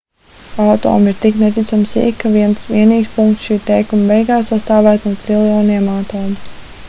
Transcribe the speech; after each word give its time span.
atomi 0.69 1.11
ir 1.15 1.19
tik 1.25 1.35
neticami 1.41 1.89
sīki 1.91 2.15
ka 2.23 2.31
viens 2.37 2.63
vienīgs 2.71 3.13
punkts 3.17 3.45
šī 3.49 3.57
teikuma 3.69 4.09
beigās 4.13 4.49
sastāvētu 4.55 5.11
no 5.13 5.23
triljoniem 5.27 5.89
atomu 5.97 6.57